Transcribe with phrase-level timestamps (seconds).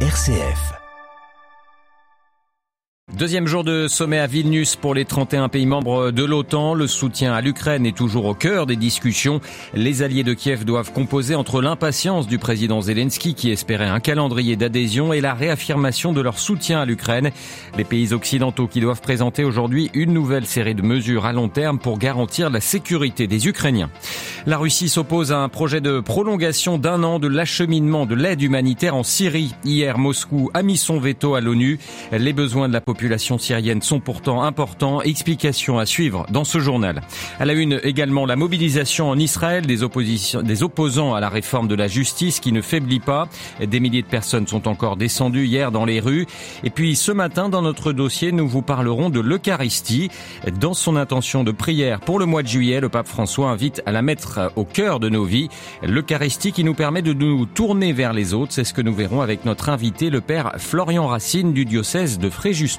[0.00, 0.85] RCF.
[3.14, 6.74] Deuxième jour de sommet à Vilnius pour les 31 pays membres de l'OTAN.
[6.74, 9.40] Le soutien à l'Ukraine est toujours au cœur des discussions.
[9.74, 14.56] Les alliés de Kiev doivent composer entre l'impatience du président Zelensky qui espérait un calendrier
[14.56, 17.30] d'adhésion et la réaffirmation de leur soutien à l'Ukraine.
[17.78, 21.78] Les pays occidentaux qui doivent présenter aujourd'hui une nouvelle série de mesures à long terme
[21.78, 23.88] pour garantir la sécurité des Ukrainiens.
[24.46, 28.96] La Russie s'oppose à un projet de prolongation d'un an de l'acheminement de l'aide humanitaire
[28.96, 29.54] en Syrie.
[29.64, 31.78] Hier, Moscou a mis son veto à l'ONU.
[32.10, 35.02] Les besoins de la population populations syriennes sont pourtant importants.
[35.02, 37.02] Explication à suivre dans ce journal.
[37.38, 41.68] À la une également la mobilisation en Israël des, oppositions, des opposants à la réforme
[41.68, 43.28] de la justice qui ne faiblit pas.
[43.60, 46.24] Des milliers de personnes sont encore descendues hier dans les rues.
[46.64, 50.10] Et puis ce matin, dans notre dossier, nous vous parlerons de l'Eucharistie.
[50.58, 53.92] Dans son intention de prière pour le mois de juillet, le pape François invite à
[53.92, 55.50] la mettre au cœur de nos vies.
[55.82, 58.52] L'Eucharistie qui nous permet de nous tourner vers les autres.
[58.54, 62.30] C'est ce que nous verrons avec notre invité, le père Florian Racine du diocèse de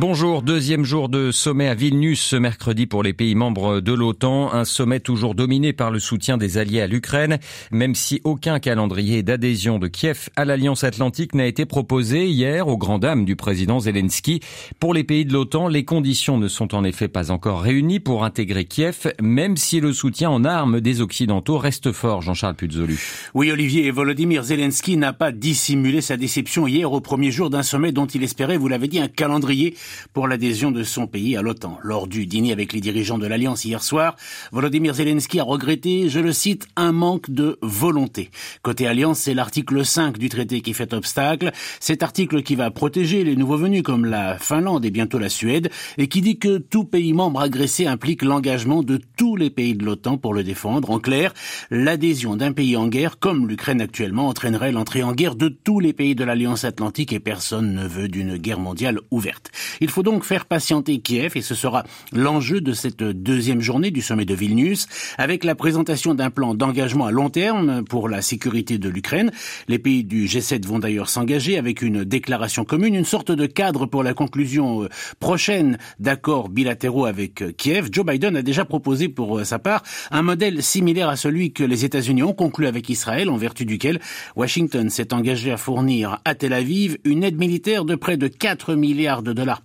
[0.00, 4.54] Bonjour, deuxième jour de sommet à Vilnius ce mercredi pour les pays membres de l'OTAN,
[4.54, 7.40] un sommet toujours dominé par le soutien des alliés à l'Ukraine,
[7.72, 12.76] même si aucun calendrier d'adhésion de Kiev à l'Alliance Atlantique n'a été proposé hier aux
[12.76, 14.38] grandes dames du président Zelensky.
[14.78, 18.22] Pour les pays de l'OTAN, les conditions ne sont en effet pas encore réunies pour
[18.22, 23.00] intégrer Kiev, même si le soutien en armes des Occidentaux reste fort, Jean-Charles Puzolu.
[23.34, 27.90] Oui, Olivier, Volodymyr Zelensky n'a pas dissimulé sa déception hier au premier jour d'un sommet
[27.90, 29.74] dont il espérait, vous l'avez dit, un calendrier
[30.12, 31.78] pour l'adhésion de son pays à l'OTAN.
[31.82, 34.16] Lors du dîner avec les dirigeants de l'Alliance hier soir,
[34.52, 38.30] Volodymyr Zelensky a regretté, je le cite, un manque de volonté.
[38.62, 41.52] Côté Alliance, c'est l'article 5 du traité qui fait obstacle.
[41.80, 45.70] Cet article qui va protéger les nouveaux venus comme la Finlande et bientôt la Suède
[45.96, 49.84] et qui dit que tout pays membre agressé implique l'engagement de tous les pays de
[49.84, 50.90] l'OTAN pour le défendre.
[50.90, 51.34] En clair,
[51.70, 55.92] l'adhésion d'un pays en guerre comme l'Ukraine actuellement entraînerait l'entrée en guerre de tous les
[55.92, 59.50] pays de l'Alliance Atlantique et personne ne veut d'une guerre mondiale ouverte.
[59.80, 64.02] Il faut donc faire patienter Kiev et ce sera l'enjeu de cette deuxième journée du
[64.02, 64.86] sommet de Vilnius
[65.18, 69.30] avec la présentation d'un plan d'engagement à long terme pour la sécurité de l'Ukraine.
[69.68, 73.86] Les pays du G7 vont d'ailleurs s'engager avec une déclaration commune, une sorte de cadre
[73.86, 74.88] pour la conclusion euh,
[75.20, 77.88] prochaine d'accords bilatéraux avec euh, Kiev.
[77.92, 81.64] Joe Biden a déjà proposé pour euh, sa part un modèle similaire à celui que
[81.64, 84.00] les États-Unis ont conclu avec Israël en vertu duquel
[84.36, 88.74] Washington s'est engagé à fournir à Tel Aviv une aide militaire de près de 4
[88.74, 89.62] milliards de dollars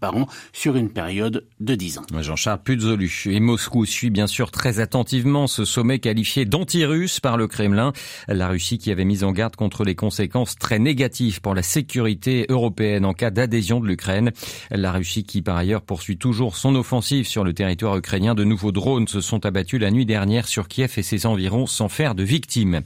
[0.76, 2.04] une période de 10 ans.
[2.20, 3.24] Jean-Charles Puzolu.
[3.28, 7.94] Et Moscou suit bien sûr très attentivement ce sommet qualifié d'anti-russe par le Kremlin.
[8.28, 12.46] La Russie qui avait mis en garde contre les conséquences très négatives pour la sécurité
[12.50, 14.32] européenne en cas d'adhésion de l'Ukraine.
[14.72, 18.36] La Russie qui par ailleurs poursuit toujours son offensive sur le territoire ukrainien.
[18.36, 21.90] De nouveaux drones se sont abattus la nuit dernière sur Kiev et ses environs sans
[21.90, 22.82] faire de victimes.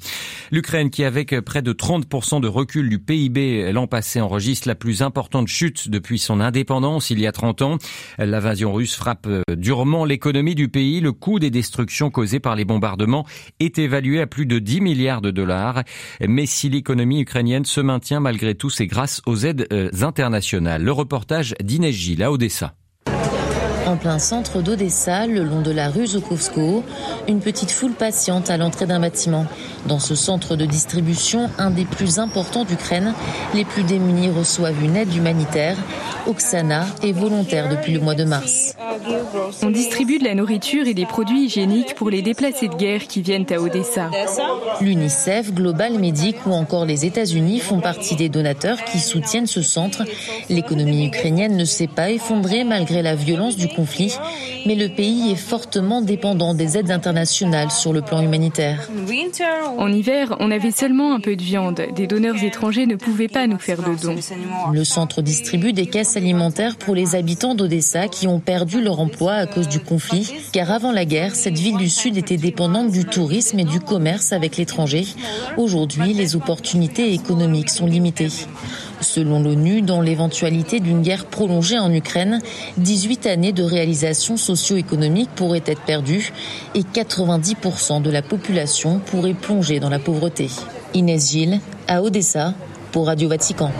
[0.52, 5.02] L'Ukraine qui avec près de 30% de recul du PIB l'an passé enregistre la plus
[5.02, 7.78] importante chute depuis son indépendance il y a 30 ans.
[8.18, 11.02] L'invasion russe frappe euh, durement l'économie du pays.
[11.02, 13.26] Le coût des destructions causées par les bombardements
[13.60, 15.84] est évalué à plus de 10 milliards de dollars.
[16.26, 20.84] Mais si l'économie ukrainienne se maintient malgré tout, c'est grâce aux aides euh, internationales.
[20.84, 22.74] Le reportage d'Inès Gilles Odessa.
[23.88, 26.84] En plein centre d'Odessa, le long de la rue Zukovsko,
[27.30, 29.46] une petite foule patiente à l'entrée d'un bâtiment.
[29.86, 33.14] Dans ce centre de distribution, un des plus importants d'Ukraine,
[33.54, 35.78] les plus démunis reçoivent une aide humanitaire.
[36.28, 38.76] Oksana est volontaire depuis le mois de mars.
[39.64, 43.22] On distribue de la nourriture et des produits hygiéniques pour les déplacés de guerre qui
[43.22, 44.10] viennent à Odessa.
[44.82, 50.04] L'UNICEF, Global Medic ou encore les États-Unis font partie des donateurs qui soutiennent ce centre.
[50.50, 54.14] L'économie ukrainienne ne s'est pas effondrée malgré la violence du conflit,
[54.66, 58.90] mais le pays est fortement dépendant des aides internationales sur le plan humanitaire.
[59.78, 61.82] En hiver, on avait seulement un peu de viande.
[61.96, 64.16] Des donneurs étrangers ne pouvaient pas nous faire de dons.
[64.72, 69.34] Le centre distribue des caisses alimentaires pour les habitants d'Odessa qui ont perdu leur emploi
[69.34, 73.06] à cause du conflit, car avant la guerre, cette ville du Sud était dépendante du
[73.06, 75.06] tourisme et du commerce avec l'étranger.
[75.58, 78.32] Aujourd'hui, les opportunités économiques sont limitées.
[79.02, 82.40] Selon l'ONU, dans l'éventualité d'une guerre prolongée en Ukraine,
[82.78, 86.34] 18 années de réalisation socio-économique pourraient être perdues
[86.74, 90.50] et 90% de la population pourrait plonger dans la pauvreté.
[90.94, 92.54] Inès Gilles, à Odessa,
[92.92, 93.72] pour Radio Vatican.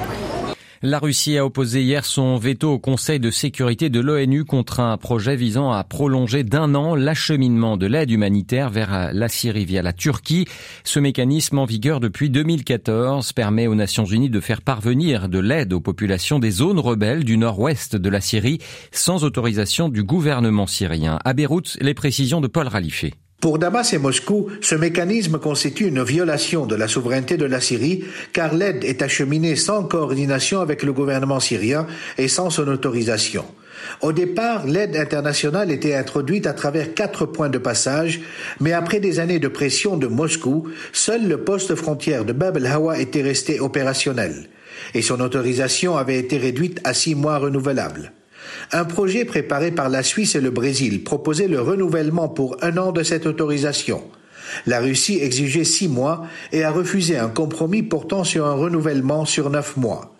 [0.84, 4.96] La Russie a opposé hier son veto au Conseil de sécurité de l'ONU contre un
[4.98, 9.92] projet visant à prolonger d'un an l'acheminement de l'aide humanitaire vers la Syrie via la
[9.92, 10.46] Turquie.
[10.84, 15.74] Ce mécanisme en vigueur depuis 2014 permet aux Nations Unies de faire parvenir de l'aide
[15.74, 18.60] aux populations des zones rebelles du nord-ouest de la Syrie
[18.92, 21.18] sans autorisation du gouvernement syrien.
[21.26, 23.16] À Beyrouth, les précisions de Paul Ralifé.
[23.40, 28.04] Pour Damas et Moscou, ce mécanisme constitue une violation de la souveraineté de la Syrie
[28.34, 31.86] car l'aide est acheminée sans coordination avec le gouvernement syrien
[32.18, 33.46] et sans son autorisation.
[34.02, 38.22] Au départ, l'aide internationale était introduite à travers quatre points de passage,
[38.60, 43.00] mais après des années de pression de Moscou, seul le poste frontière de Bab el-Hawa
[43.00, 44.50] était resté opérationnel,
[44.96, 48.14] et son autorisation avait été réduite à six mois renouvelables.
[48.72, 52.92] Un projet préparé par la Suisse et le Brésil proposait le renouvellement pour un an
[52.92, 54.04] de cette autorisation.
[54.66, 59.50] La Russie exigeait six mois et a refusé un compromis portant sur un renouvellement sur
[59.50, 60.14] neuf mois.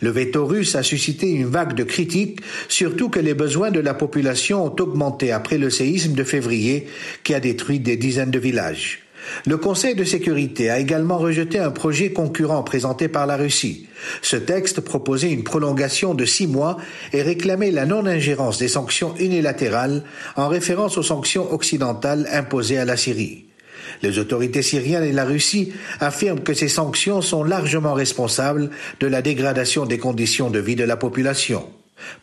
[0.00, 3.94] Le veto russe a suscité une vague de critiques, surtout que les besoins de la
[3.94, 6.86] population ont augmenté après le séisme de février
[7.24, 9.01] qui a détruit des dizaines de villages.
[9.46, 13.86] Le Conseil de sécurité a également rejeté un projet concurrent présenté par la Russie.
[14.20, 16.76] Ce texte proposait une prolongation de six mois
[17.12, 20.02] et réclamait la non-ingérence des sanctions unilatérales
[20.36, 23.46] en référence aux sanctions occidentales imposées à la Syrie.
[24.02, 28.70] Les autorités syriennes et la Russie affirment que ces sanctions sont largement responsables
[29.00, 31.64] de la dégradation des conditions de vie de la population.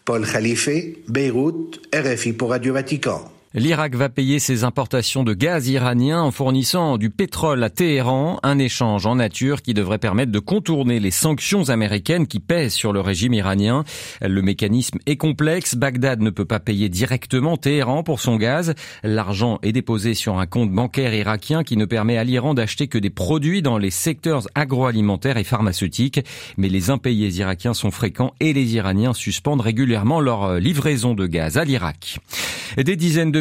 [0.04, 0.69] Paul Khalife,
[1.07, 3.31] Beyrouth, RFI pour Radio Vatican.
[3.56, 8.60] L'Irak va payer ses importations de gaz iranien en fournissant du pétrole à Téhéran, un
[8.60, 13.01] échange en nature qui devrait permettre de contourner les sanctions américaines qui pèsent sur le
[13.01, 13.86] régime iranien.
[14.22, 15.74] Le mécanisme est complexe.
[15.74, 18.75] Bagdad ne peut pas payer directement Téhéran pour son gaz.
[19.01, 23.00] L'argent est déposé sur un compte bancaire irakien qui ne permet à l'Iran d'acheter que
[23.00, 26.24] des produits dans les secteurs agroalimentaires et pharmaceutiques.
[26.57, 31.57] Mais les impayés irakiens sont fréquents et les Iraniens suspendent régulièrement leur livraison de gaz
[31.57, 32.19] à l'Irak.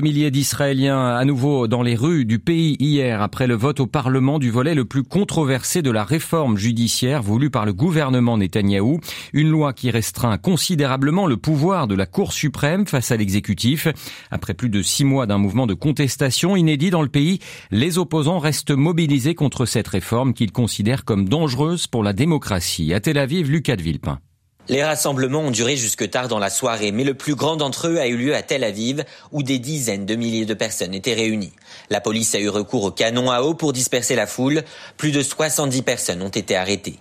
[0.00, 4.38] Milliers d'Israéliens à nouveau dans les rues du pays hier après le vote au Parlement
[4.38, 9.00] du volet le plus controversé de la réforme judiciaire voulue par le gouvernement Netanyahou.
[9.32, 13.88] Une loi qui restreint considérablement le pouvoir de la Cour suprême face à l'exécutif.
[14.30, 17.38] Après plus de six mois d'un mouvement de contestation inédit dans le pays,
[17.70, 22.92] les opposants restent mobilisés contre cette réforme qu'ils considèrent comme dangereuse pour la démocratie.
[22.94, 24.18] À Tel Aviv, Lucas de Villepin.
[24.70, 27.98] Les rassemblements ont duré jusque tard dans la soirée, mais le plus grand d'entre eux
[27.98, 31.54] a eu lieu à Tel Aviv, où des dizaines de milliers de personnes étaient réunies.
[31.88, 34.64] La police a eu recours au canon à eau pour disperser la foule.
[34.98, 36.98] Plus de 70 personnes ont été arrêtées.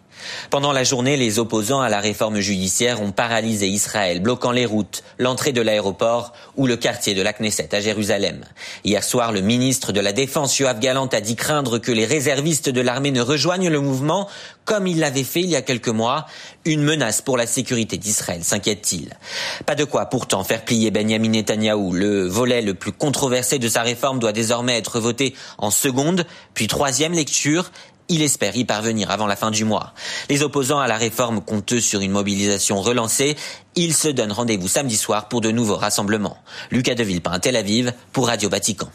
[0.49, 5.03] Pendant la journée, les opposants à la réforme judiciaire ont paralysé Israël, bloquant les routes,
[5.17, 8.43] l'entrée de l'aéroport ou le quartier de la Knesset à Jérusalem.
[8.83, 12.69] Hier soir, le ministre de la Défense, Yoav Galant, a dit craindre que les réservistes
[12.69, 14.27] de l'armée ne rejoignent le mouvement,
[14.65, 16.25] comme il l'avait fait il y a quelques mois.
[16.65, 19.17] Une menace pour la sécurité d'Israël, s'inquiète-t-il.
[19.65, 21.93] Pas de quoi pourtant faire plier Benjamin Netanyahou.
[21.93, 26.67] Le volet le plus controversé de sa réforme doit désormais être voté en seconde, puis
[26.67, 27.71] troisième lecture
[28.09, 29.93] il espère y parvenir avant la fin du mois.
[30.29, 33.35] Les opposants à la réforme comptent sur une mobilisation relancée.
[33.79, 36.37] Ils se donnent rendez-vous samedi soir pour de nouveaux rassemblements.
[36.71, 38.89] Lucas de Villepin, Tel Aviv, pour Radio Vatican.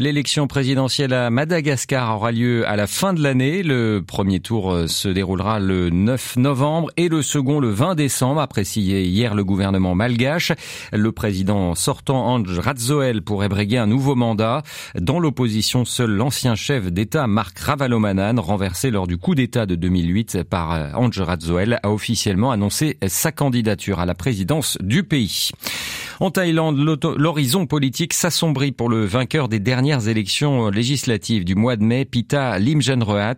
[0.00, 3.64] L'élection présidentielle à Madagascar aura lieu à la fin de l'année.
[3.64, 8.40] Le premier tour euh, se déroulera le 9 novembre et le second le 20 décembre,
[8.40, 10.52] a précisé hier le gouvernement malgache.
[10.92, 14.62] Le président sortant Ange Radzoel pourrait briguer un nouveau mandat.
[14.94, 20.44] Dans l'opposition, seul l'ancien chef d'État Marc Ravalomanan, renversé lors du coup d'État de 2008
[20.44, 24.27] par euh, Ange Radzoel, a officiellement annoncé sa candidature à la présidence
[26.20, 26.76] En Thaïlande,
[27.16, 32.58] l'horizon politique s'assombrit pour le vainqueur des dernières élections législatives du mois de mai, Pita
[32.58, 33.36] Limjenroat.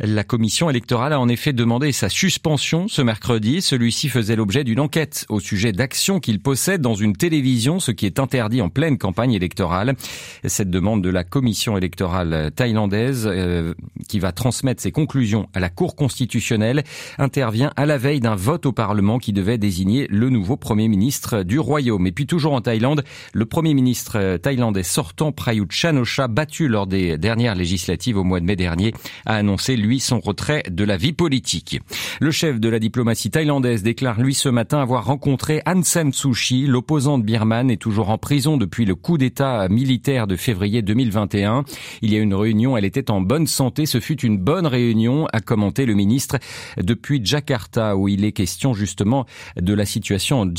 [0.00, 3.60] La commission électorale a en effet demandé sa suspension ce mercredi.
[3.60, 8.06] Celui-ci faisait l'objet d'une enquête au sujet d'actions qu'il possède dans une télévision, ce qui
[8.06, 9.94] est interdit en pleine campagne électorale.
[10.44, 13.74] Cette demande de la commission électorale thaïlandaise, euh,
[14.08, 16.84] qui va transmettre ses conclusions à la Cour constitutionnelle,
[17.18, 21.42] intervient à la veille d'un vote au Parlement qui devait désigner le nouveau Premier ministre
[21.42, 22.06] du Royaume.
[22.06, 26.86] Et puis toujours en Thaïlande, le Premier ministre euh, thaïlandais sortant Prayut Chan-o-cha, battu lors
[26.86, 28.92] des dernières législatives au mois de mai dernier,
[29.26, 31.80] a annoncé lui son retrait de la vie politique.
[32.20, 36.32] Le chef de la diplomatie thaïlandaise déclare lui ce matin avoir rencontré Aung San Suu
[36.32, 41.64] Kyi, l'opposante birmane, est toujours en prison depuis le coup d'État militaire de février 2021.
[42.02, 45.26] Il y a une réunion, elle était en bonne santé, ce fut une bonne réunion,
[45.32, 46.38] a commenté le ministre
[46.76, 49.26] depuis Jakarta, où il est question justement
[49.56, 50.03] de la situation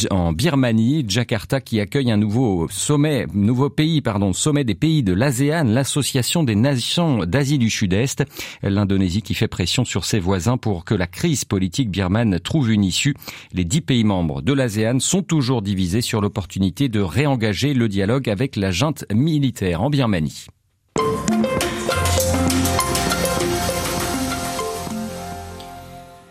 [0.09, 1.05] en Birmanie.
[1.07, 6.43] Jakarta qui accueille un nouveau sommet, nouveau pays, pardon, sommet des pays de l'ASEAN, l'association
[6.43, 8.23] des nations d'Asie du Sud-Est.
[8.63, 12.83] L'Indonésie qui fait pression sur ses voisins pour que la crise politique birmane trouve une
[12.83, 13.15] issue.
[13.53, 18.29] Les dix pays membres de l'ASEAN sont toujours divisés sur l'opportunité de réengager le dialogue
[18.29, 20.47] avec la junte militaire en Birmanie.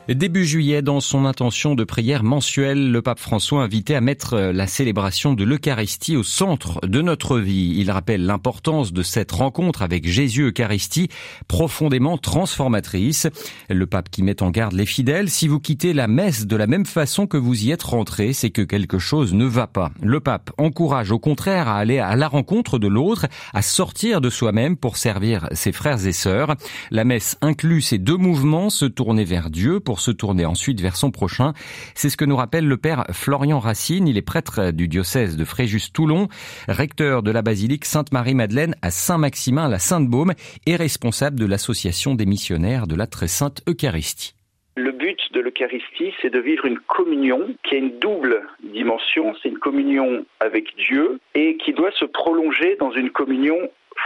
[0.06, 4.66] Début juillet, dans son intention de prière mensuelle, le pape François invitait à mettre la
[4.66, 7.73] célébration de l'Eucharistie au centre de notre vie.
[7.78, 11.08] Il rappelle l'importance de cette rencontre avec Jésus Eucharistie,
[11.49, 13.28] profondément transformatrice.
[13.70, 16.66] Le pape qui met en garde les fidèles, si vous quittez la messe de la
[16.66, 19.90] même façon que vous y êtes rentré, c'est que quelque chose ne va pas.
[20.02, 24.28] Le pape encourage au contraire à aller à la rencontre de l'autre, à sortir de
[24.28, 26.56] soi-même pour servir ses frères et sœurs.
[26.90, 30.96] La messe inclut ces deux mouvements, se tourner vers Dieu pour se tourner ensuite vers
[30.96, 31.52] son prochain.
[31.94, 34.08] C'est ce que nous rappelle le père Florian Racine.
[34.08, 36.28] Il est prêtre du diocèse de Fréjus-Toulon,
[36.68, 40.32] recteur de la basilique Sainte-Marie-Madeleine à Saint-Maximin, la Sainte-Baume,
[40.66, 44.34] et responsable de l'association des missionnaires de la Très Sainte Eucharistie.
[44.76, 49.32] Le but de l'Eucharistie, c'est de vivre une communion qui a une double dimension.
[49.40, 53.56] C'est une communion avec Dieu et qui doit se prolonger dans une communion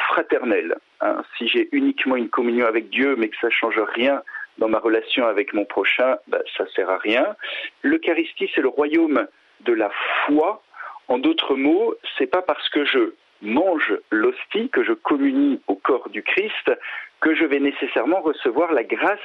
[0.08, 0.76] fraternelle.
[1.00, 1.22] Hein.
[1.36, 4.20] si j'ai uniquement une communion avec Dieu, mais que ça change rien
[4.58, 7.36] dans ma relation avec mon prochain, bah, ça sert à rien.
[7.82, 9.26] L'Eucharistie, c'est le royaume
[9.60, 9.90] de la
[10.26, 10.62] foi.
[11.08, 16.08] En d'autres mots, c'est pas parce que je mange l'hostie, que je communie au corps
[16.10, 16.72] du Christ,
[17.20, 19.18] que je vais nécessairement recevoir la grâce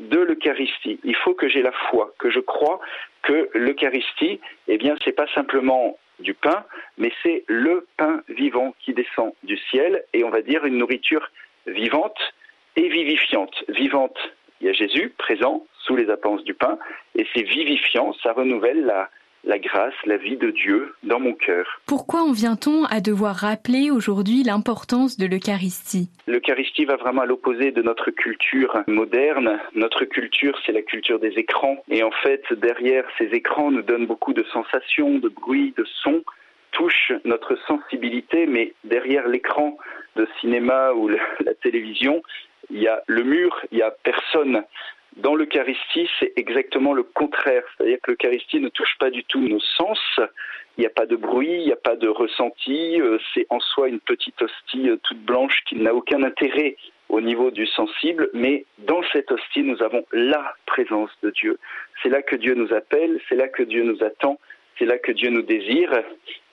[0.00, 0.98] de l'Eucharistie.
[1.04, 2.80] Il faut que j'ai la foi, que je crois
[3.22, 6.64] que l'Eucharistie, eh bien, c'est pas simplement du pain,
[6.98, 11.30] mais c'est le pain vivant qui descend du ciel et on va dire une nourriture
[11.66, 12.18] vivante
[12.76, 13.64] et vivifiante.
[13.68, 14.18] Vivante
[14.62, 16.78] il y a Jésus présent sous les apparences du pain,
[17.16, 19.10] et c'est vivifiant, ça renouvelle la,
[19.44, 21.80] la grâce, la vie de Dieu dans mon cœur.
[21.86, 26.08] Pourquoi en vient-on à devoir rappeler aujourd'hui l'importance de l'Eucharistie?
[26.28, 29.58] L'Eucharistie va vraiment à l'opposé de notre culture moderne.
[29.74, 31.76] Notre culture, c'est la culture des écrans.
[31.90, 36.22] Et en fait, derrière ces écrans nous donnent beaucoup de sensations, de bruits, de sons,
[36.70, 39.76] touchent notre sensibilité, mais derrière l'écran
[40.14, 41.08] de cinéma ou
[41.44, 42.22] la télévision,
[42.70, 44.64] il y a le mur, il y a personne.
[45.16, 47.62] Dans l'Eucharistie, c'est exactement le contraire.
[47.76, 49.98] C'est-à-dire que l'Eucharistie ne touche pas du tout nos sens.
[50.78, 52.98] Il n'y a pas de bruit, il n'y a pas de ressenti.
[53.00, 56.76] Euh, c'est en soi une petite hostie euh, toute blanche qui n'a aucun intérêt
[57.10, 58.30] au niveau du sensible.
[58.32, 61.58] Mais dans cette hostie, nous avons la présence de Dieu.
[62.02, 64.38] C'est là que Dieu nous appelle, c'est là que Dieu nous attend.
[64.78, 65.92] C'est là que Dieu nous désire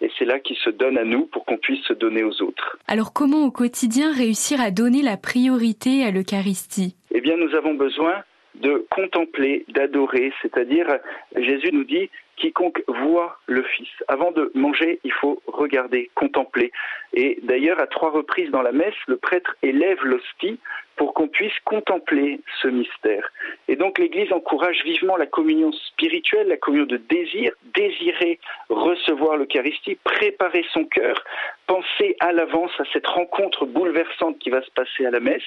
[0.02, 2.78] et c'est là qu'il se donne à nous pour qu'on puisse se donner aux autres.
[2.88, 6.96] Alors comment au quotidien réussir à donner la priorité à l'Eucharistie?
[7.12, 8.24] Eh bien nous avons besoin
[8.56, 10.88] de contempler, d'adorer, c'est-à-dire
[11.36, 12.10] Jésus nous dit
[12.40, 13.90] quiconque voit le Fils.
[14.08, 16.72] Avant de manger, il faut regarder, contempler.
[17.14, 20.60] Et d'ailleurs, à trois reprises dans la messe, le prêtre élève l'hostie
[21.00, 23.32] pour qu'on puisse contempler ce mystère.
[23.70, 28.38] Et donc l'Église encourage vivement la communion spirituelle, la communion de désir, désirer
[28.70, 31.24] recevoir l'Eucharistie, préparer son cœur,
[31.68, 35.44] penser à l'avance à cette rencontre bouleversante qui va se passer à la messe,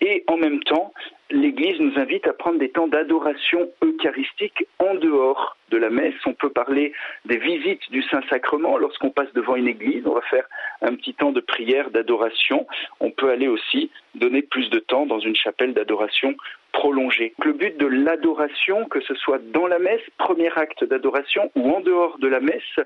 [0.00, 0.92] et en même temps,
[1.30, 6.14] l'Église nous invite à prendre des temps d'adoration eucharistique en dehors de la messe.
[6.26, 6.92] On peut parler
[7.24, 8.76] des visites du Saint-Sacrement.
[8.76, 10.46] Lorsqu'on passe devant une église, on va faire
[10.82, 12.66] un petit temps de prière, d'adoration.
[13.00, 16.34] On peut aller aussi donner plus de temps dans une chapelle d'adoration
[16.72, 17.34] prolongée.
[17.44, 21.80] Le but de l'adoration, que ce soit dans la messe, premier acte d'adoration, ou en
[21.80, 22.80] dehors de la messe,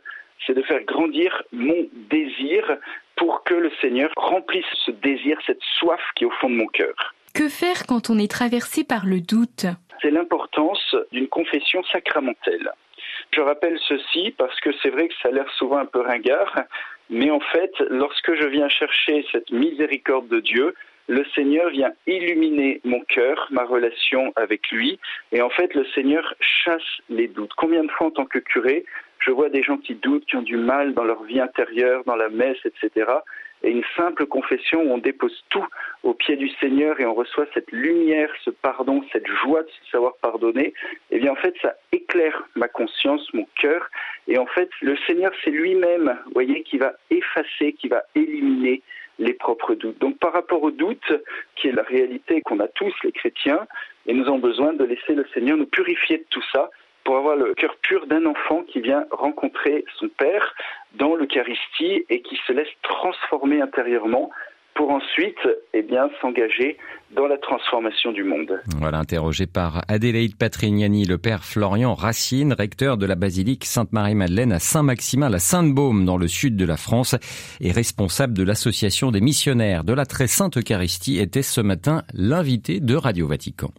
[0.47, 2.79] c'est de faire grandir mon désir
[3.17, 6.67] pour que le Seigneur remplisse ce désir, cette soif qui est au fond de mon
[6.67, 7.14] cœur.
[7.35, 9.67] Que faire quand on est traversé par le doute?
[10.02, 12.71] C'est l'importance d'une confession sacramentelle.
[13.33, 16.55] Je rappelle ceci parce que c'est vrai que ça a l'air souvent un peu ringard,
[17.11, 20.75] mais en fait, lorsque je viens chercher cette miséricorde de Dieu,
[21.09, 25.00] le Seigneur vient illuminer mon cœur, ma relation avec lui,
[25.33, 27.52] et en fait, le Seigneur chasse les doutes.
[27.57, 28.85] Combien de fois en tant que curé,
[29.19, 32.17] je vois des gens qui doutent, qui ont du mal dans leur vie intérieure, dans
[32.17, 33.07] la messe, etc
[33.62, 35.67] et une simple confession où on dépose tout
[36.02, 39.90] au pied du Seigneur et on reçoit cette lumière, ce pardon, cette joie de se
[39.90, 40.73] savoir pardonner,
[41.11, 43.90] eh bien en fait ça éclaire ma conscience, mon cœur,
[44.29, 48.83] et en fait le Seigneur c'est lui-même, voyez, qui va effacer, qui va éliminer
[49.19, 49.99] les propres doutes.
[49.99, 51.12] Donc par rapport au doute,
[51.57, 53.67] qui est la réalité qu'on a tous les chrétiens,
[54.07, 56.71] et nous avons besoin de laisser le Seigneur nous purifier de tout ça
[57.04, 60.54] pour avoir le cœur pur d'un enfant qui vient rencontrer son Père
[60.95, 64.30] dans l'Eucharistie et qui se laisse transformer intérieurement
[64.75, 65.37] pour ensuite
[65.75, 66.78] eh bien, s'engager
[67.14, 68.61] dans la transformation du monde.
[68.78, 74.59] Voilà, interrogé par Adélaïde Patrignani, le père Florian Racine, recteur de la basilique Sainte-Marie-Madeleine à
[74.59, 77.14] Saint-Maximin, la Sainte-Baume, dans le sud de la France,
[77.61, 82.80] et responsable de l'association des missionnaires de la Très Sainte Eucharistie, était ce matin l'invité
[82.80, 83.71] de Radio Vatican.